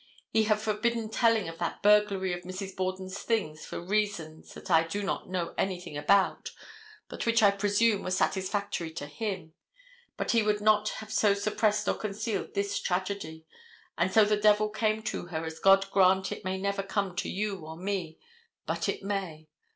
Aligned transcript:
He 0.31 0.45
had 0.45 0.59
forbidden 0.59 1.09
telling 1.11 1.47
of 1.47 1.59
that 1.59 1.83
burglary 1.83 2.33
of 2.33 2.41
Mrs. 2.41 2.75
Borden's 2.75 3.19
things 3.19 3.67
for 3.67 3.79
reasons 3.79 4.51
that 4.55 4.71
I 4.71 4.83
do 4.83 5.03
not 5.03 5.29
know 5.29 5.53
anything 5.59 5.95
about, 5.95 6.49
but 7.07 7.27
which 7.27 7.43
I 7.43 7.51
presume 7.51 8.01
were 8.01 8.09
satisfactory 8.09 8.89
to 8.93 9.05
him, 9.05 9.53
but 10.17 10.31
he 10.31 10.41
would 10.41 10.59
not 10.59 10.89
have 10.89 11.13
so 11.13 11.35
suppressed 11.35 11.87
or 11.87 11.93
concealed 11.93 12.55
this 12.55 12.79
tragedy, 12.79 13.45
and 13.95 14.11
so 14.11 14.25
the 14.25 14.37
devil 14.37 14.69
came 14.69 15.03
to 15.03 15.27
her 15.27 15.45
as 15.45 15.59
God 15.59 15.85
grant 15.91 16.31
it 16.31 16.43
may 16.43 16.57
never 16.59 16.81
come 16.81 17.15
to 17.17 17.29
you 17.29 17.63
or 17.63 17.77
me, 17.77 18.17
but 18.65 18.89
it 18.89 19.03
may. 19.03 19.49